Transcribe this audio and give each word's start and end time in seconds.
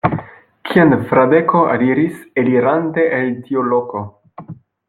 Kien 0.69 0.95
Fradeko 1.11 1.61
aliris, 1.75 2.17
elirante 2.45 3.07
el 3.21 3.33
tiu 3.51 3.67
loko? 3.75 4.07